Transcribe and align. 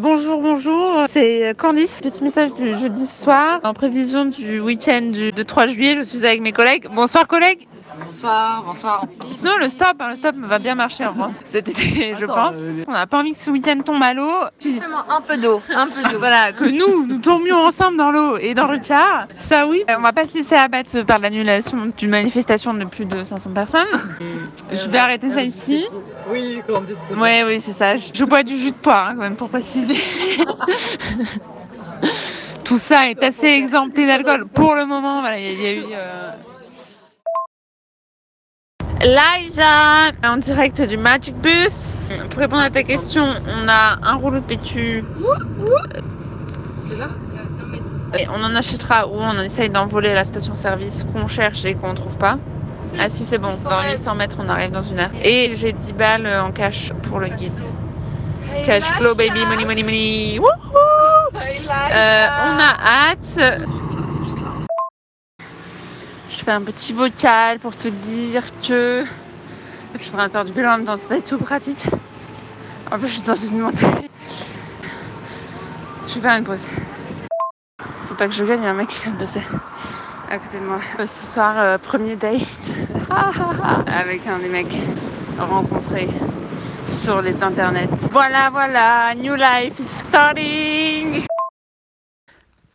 Bonjour, 0.00 0.40
bonjour, 0.40 1.06
c'est 1.08 1.56
Candice. 1.58 1.98
Petit 2.00 2.22
message 2.22 2.54
du 2.54 2.72
jeudi 2.72 3.04
soir. 3.04 3.58
En 3.64 3.74
prévision 3.74 4.26
du 4.26 4.60
week-end 4.60 5.10
du 5.10 5.32
3 5.32 5.66
juillet, 5.66 5.96
je 5.96 6.02
suis 6.04 6.24
avec 6.24 6.40
mes 6.40 6.52
collègues. 6.52 6.86
Bonsoir 6.94 7.26
collègues. 7.26 7.66
Bonsoir, 8.04 8.62
bonsoir. 8.64 9.06
Non, 9.44 9.52
le 9.60 9.68
stop, 9.68 9.96
hein, 10.00 10.10
le 10.10 10.16
stop 10.16 10.34
va 10.36 10.58
bien 10.58 10.74
marcher 10.74 11.04
en 11.04 11.14
France 11.14 11.34
cet 11.44 11.68
été, 11.68 12.14
je 12.18 12.26
pense. 12.26 12.54
On 12.86 12.92
n'a 12.92 13.06
pas 13.06 13.18
envie 13.18 13.32
que 13.32 13.38
ce 13.38 13.50
week-end 13.50 13.80
tombe 13.84 14.02
à 14.02 14.14
l'eau. 14.14 14.30
Justement, 14.60 15.04
un 15.08 15.20
peu 15.20 15.36
d'eau, 15.36 15.60
un 15.74 15.86
peu 15.86 16.02
d'eau. 16.10 16.18
Voilà, 16.18 16.52
que 16.52 16.64
nous, 16.64 17.06
nous 17.06 17.18
tombions 17.18 17.58
ensemble 17.58 17.96
dans 17.96 18.10
l'eau 18.10 18.36
et 18.36 18.54
dans 18.54 18.66
le 18.66 18.78
car. 18.78 19.28
Ça 19.36 19.66
oui, 19.66 19.84
on 19.96 20.00
va 20.00 20.12
pas 20.12 20.26
se 20.26 20.34
laisser 20.34 20.54
abattre 20.54 21.04
par 21.04 21.18
l'annulation 21.18 21.92
d'une 21.96 22.10
manifestation 22.10 22.74
de 22.74 22.84
plus 22.84 23.04
de 23.04 23.22
500 23.22 23.50
personnes. 23.50 23.86
Je 24.70 24.88
vais 24.88 24.98
arrêter 24.98 25.30
ça 25.30 25.42
ici. 25.42 25.88
Oui. 26.30 26.62
Ouais, 27.16 27.44
oui, 27.46 27.60
c'est 27.60 27.72
ça. 27.72 27.96
Je 27.96 28.24
bois 28.24 28.42
du 28.42 28.58
jus 28.58 28.72
de 28.72 28.76
poire, 28.76 29.08
hein, 29.08 29.14
quand 29.14 29.22
même, 29.22 29.36
pour 29.36 29.48
préciser. 29.48 29.96
Tout 32.64 32.78
ça 32.78 33.08
est 33.08 33.22
assez 33.22 33.46
exempté 33.46 34.06
d'alcool 34.06 34.46
pour 34.46 34.74
le 34.74 34.84
moment. 34.84 35.20
Voilà, 35.20 35.38
il 35.38 35.60
y, 35.60 35.66
a 35.66 35.72
eu. 35.72 35.84
Euh... 35.92 36.30
Laïja, 39.00 40.10
en 40.24 40.38
direct 40.38 40.82
du 40.82 40.96
Magic 40.96 41.36
Bus. 41.36 42.10
Pour 42.30 42.40
répondre 42.40 42.62
à 42.62 42.70
ta 42.70 42.82
question, 42.82 43.24
on 43.46 43.68
a 43.68 43.98
un 44.02 44.14
rouleau 44.16 44.40
de 44.40 44.44
PQ. 44.44 45.04
C'est 46.88 46.96
là 46.96 47.08
Et 48.18 48.26
on 48.28 48.42
en 48.42 48.54
achètera 48.56 49.06
ou 49.06 49.14
on 49.14 49.38
essaye 49.40 49.70
d'envoler 49.70 50.10
à 50.10 50.14
la 50.14 50.24
station-service 50.24 51.06
qu'on 51.12 51.28
cherche 51.28 51.64
et 51.64 51.74
qu'on 51.74 51.94
trouve 51.94 52.16
pas. 52.16 52.38
Ah 52.98 53.08
si 53.08 53.24
c'est 53.24 53.38
bon, 53.38 53.52
dans 53.64 53.82
800 53.82 54.14
mètres 54.16 54.36
on 54.40 54.48
arrive 54.48 54.72
dans 54.72 54.82
une 54.82 54.98
heure. 54.98 55.10
Et 55.22 55.52
j'ai 55.54 55.72
10 55.72 55.92
balles 55.92 56.26
en 56.26 56.50
cash 56.50 56.92
pour 57.02 57.20
le 57.20 57.28
guide. 57.28 57.60
Cash 58.64 58.84
flow 58.96 59.14
baby, 59.14 59.44
money 59.46 59.64
money 59.64 59.82
money. 59.82 60.38
Wouhou 60.40 60.78
euh, 61.34 62.26
on 62.46 62.58
a 62.58 62.76
hâte. 62.82 63.62
Je 66.38 66.44
fais 66.44 66.52
un 66.52 66.62
petit 66.62 66.92
vocal 66.92 67.58
pour 67.58 67.74
te 67.76 67.88
dire 67.88 68.44
que 68.62 69.04
je 69.94 70.00
suis 70.00 70.14
en 70.14 70.18
train 70.18 70.26
de 70.28 70.32
faire 70.32 70.44
du 70.44 70.52
vélo 70.52 70.68
en 70.68 70.76
même 70.76 70.86
temps, 70.86 70.96
c'est 70.96 71.08
pas 71.08 71.16
du 71.16 71.22
tout 71.22 71.36
pratique. 71.36 71.84
En 72.92 72.96
plus, 72.96 73.08
je 73.08 73.12
suis 73.14 73.22
dans 73.22 73.34
une 73.34 73.58
montagne. 73.58 74.08
Je 76.06 76.14
vais 76.14 76.20
faire 76.20 76.38
une 76.38 76.44
pause. 76.44 76.64
Faut 78.06 78.14
pas 78.14 78.28
que 78.28 78.34
je 78.34 78.44
gagne, 78.44 78.60
il 78.60 78.64
y 78.64 78.68
a 78.68 78.70
un 78.70 78.74
mec 78.74 78.86
qui 78.86 79.00
vient 79.02 79.14
de 79.14 79.18
passer 79.18 79.42
à 80.30 80.38
côté 80.38 80.60
de 80.60 80.64
moi. 80.64 80.78
Euh, 81.00 81.06
ce 81.06 81.26
soir, 81.26 81.54
euh, 81.58 81.76
premier 81.76 82.14
date 82.14 82.38
avec 83.88 84.24
un 84.28 84.38
des 84.38 84.48
mecs 84.48 84.78
rencontrés 85.40 86.08
sur 86.86 87.20
les 87.20 87.42
internets. 87.42 87.88
Voilà, 88.12 88.48
voilà, 88.50 89.12
new 89.16 89.34
life 89.34 89.76
is 89.80 89.88
starting. 89.88 91.27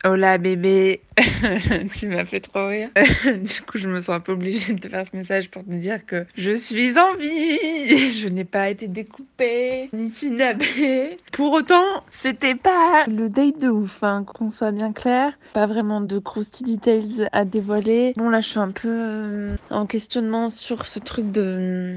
Hola 0.06 0.38
bébé, 0.38 1.00
tu 1.94 2.08
m'as 2.08 2.26
fait 2.26 2.42
trop 2.42 2.68
rire. 2.68 2.90
du 3.26 3.62
coup, 3.62 3.78
je 3.78 3.88
me 3.88 4.02
sens 4.02 4.10
un 4.10 4.20
peu 4.20 4.34
obligée 4.34 4.74
de 4.74 4.80
te 4.82 4.90
faire 4.90 5.06
ce 5.10 5.16
message 5.16 5.50
pour 5.50 5.64
te 5.64 5.72
dire 5.72 6.06
que 6.06 6.26
je 6.36 6.52
suis 6.58 7.00
en 7.00 7.16
vie. 7.16 8.12
Je 8.12 8.28
n'ai 8.28 8.44
pas 8.44 8.70
été 8.70 8.90
découpée 8.90 9.90
ni 9.94 10.12
kidnappée. 10.12 11.16
Pour 11.32 11.54
autant, 11.54 12.04
c'était 12.12 12.56
pas 12.56 13.06
le 13.08 13.30
date 13.30 13.62
de 13.62 13.70
ouf, 13.70 14.04
hein, 14.04 14.26
qu'on 14.26 14.52
soit 14.52 14.72
bien 14.72 14.92
clair. 14.92 15.40
Pas 15.54 15.68
vraiment 15.68 16.02
de 16.02 16.20
crusty 16.20 16.66
details 16.66 17.30
à 17.32 17.46
dévoiler. 17.46 18.12
Bon, 18.18 18.30
là, 18.30 18.42
je 18.42 18.50
suis 18.50 18.60
un 18.60 18.72
peu 18.72 18.90
euh, 18.90 19.56
en 19.70 19.86
questionnement 19.86 20.50
sur 20.50 20.86
ce 20.86 21.00
truc 21.00 21.32
de. 21.32 21.96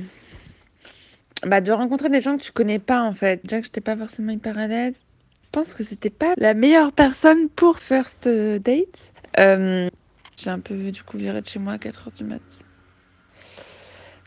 Bah, 1.45 1.61
de 1.61 1.73
rencontrer 1.73 2.09
des 2.09 2.21
gens 2.21 2.37
que 2.37 2.43
tu 2.45 2.53
connais 2.53 2.79
pas 2.79 3.03
en 3.03 3.15
fait. 3.15 3.41
Déjà 3.43 3.59
que 3.59 3.65
j'étais 3.65 3.81
pas 3.81 3.97
forcément 3.97 4.31
hyper 4.31 4.57
à 4.59 4.69
l'aise 4.69 4.95
pense 5.57 5.73
que 5.73 5.85
c'était 5.85 6.11
pas 6.11 6.35
la 6.37 6.53
meilleure 6.53 6.93
personne 6.93 7.49
pour 7.49 7.79
first 7.79 8.29
date. 8.29 9.15
Euh, 9.39 9.89
j'ai 10.37 10.51
un 10.51 10.61
peu 10.61 10.75
vu 10.75 10.93
du 10.93 11.03
coup 11.03 11.17
virer 11.17 11.41
de 11.41 11.49
chez 11.49 11.59
moi 11.59 11.73
à 11.73 11.77
4h 11.79 12.15
du 12.15 12.25
mat. 12.25 12.43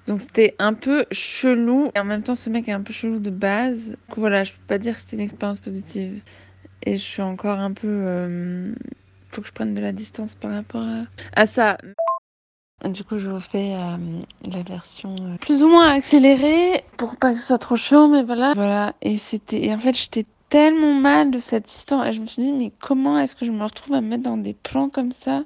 Donc 0.08 0.22
c'était 0.22 0.56
un 0.58 0.74
peu 0.74 1.06
chelou. 1.12 1.92
Et 1.94 2.00
en 2.00 2.04
même 2.04 2.24
temps, 2.24 2.34
ce 2.34 2.50
mec 2.50 2.68
est 2.68 2.72
un 2.72 2.82
peu 2.82 2.94
chelou 2.94 3.20
de 3.20 3.30
base. 3.30 3.96
Coup, 4.10 4.22
voilà, 4.22 4.44
je 4.44 4.54
peux 4.54 4.66
pas 4.68 4.80
dire 4.80 4.96
que 4.96 5.02
c'était 5.02 5.18
une 5.18 5.22
expérience 5.22 5.60
positive. 5.60 6.20
Et 6.82 6.94
je 6.94 7.04
suis 7.04 7.22
encore 7.22 7.60
un 7.60 7.74
peu. 7.74 7.88
Euh... 7.88 8.74
Faut 9.30 9.42
que 9.42 9.48
je 9.48 9.54
prenne 9.54 9.76
de 9.76 9.82
la 9.82 9.92
distance 9.92 10.34
par 10.34 10.52
rapport 10.52 10.82
à, 10.82 11.04
à 11.36 11.46
ça. 11.46 11.78
Du 12.86 13.04
coup, 13.04 13.20
je 13.20 13.30
vous 13.30 13.40
fais 13.40 13.76
euh, 13.76 13.98
la 14.52 14.64
version 14.64 15.16
euh, 15.20 15.38
plus 15.38 15.62
ou 15.62 15.68
moins 15.68 15.94
accélérée 15.94 16.84
pour 16.98 17.18
pas 17.18 17.34
que 17.34 17.40
ce 17.40 17.46
soit 17.46 17.60
trop 17.60 17.76
chaud, 17.76 18.08
mais 18.08 18.24
voilà. 18.24 18.54
Voilà. 18.56 18.96
Et 19.04 19.20
c'était. 19.20 19.64
Et 19.64 19.72
en 19.72 19.78
fait, 19.78 19.96
j'étais 19.96 20.26
tellement 20.50 20.94
mal 20.94 21.32
de 21.32 21.40
cette 21.40 21.72
histoire. 21.72 22.08
Et 22.08 22.14
je 22.14 22.20
me 22.20 22.26
suis 22.26 22.42
dit, 22.42 22.52
mais 22.52 22.72
comment 22.80 23.18
est-ce 23.20 23.36
que 23.36 23.46
je 23.46 23.52
me 23.52 23.64
retrouve 23.64 23.96
à 23.96 24.02
me 24.02 24.08
mettre 24.08 24.24
dans 24.24 24.38
des 24.38 24.54
plans 24.54 24.90
comme 24.90 25.12
ça 25.12 25.44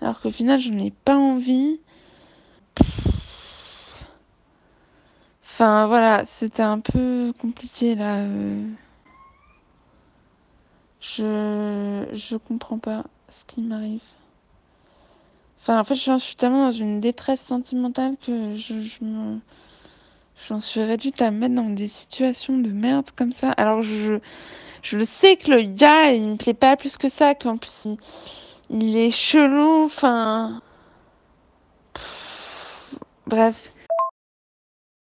alors 0.00 0.20
qu'au 0.20 0.30
final, 0.30 0.60
je 0.60 0.70
n'ai 0.70 0.92
pas 0.92 1.16
envie? 1.16 1.80
Enfin, 5.42 5.88
voilà, 5.88 6.24
c'était 6.24 6.62
un 6.62 6.78
peu 6.78 7.32
compliqué 7.40 7.96
là. 7.96 8.18
Euh. 8.18 8.64
Je 11.00 12.06
je 12.12 12.36
comprends 12.36 12.78
pas 12.78 13.04
ce 13.28 13.44
qui 13.44 13.62
m'arrive. 13.62 14.02
Enfin, 15.60 15.80
en 15.80 15.84
fait, 15.84 15.96
je 15.96 16.16
suis 16.18 16.36
tellement 16.36 16.66
dans 16.66 16.70
une 16.70 17.00
détresse 17.00 17.40
sentimentale 17.40 18.16
que 18.24 18.54
je, 18.54 18.80
je 18.80 19.04
me 19.04 19.38
J'en 20.46 20.60
suis 20.60 20.82
réduite 20.82 21.20
à 21.20 21.30
me 21.30 21.38
mettre 21.38 21.54
dans 21.56 21.70
des 21.70 21.88
situations 21.88 22.58
de 22.58 22.70
merde 22.70 23.08
comme 23.16 23.32
ça. 23.32 23.50
Alors 23.52 23.82
je, 23.82 24.20
je 24.82 24.96
le 24.96 25.04
sais 25.04 25.36
que 25.36 25.50
le 25.50 25.62
gars, 25.62 26.12
il 26.12 26.22
me 26.22 26.36
plaît 26.36 26.54
pas 26.54 26.76
plus 26.76 26.96
que 26.96 27.08
ça, 27.08 27.34
qu'en 27.34 27.56
plus 27.56 27.86
il, 27.86 27.96
il, 28.70 28.96
est 28.96 29.10
chelou, 29.10 29.84
enfin... 29.84 30.62
Bref. 33.26 33.72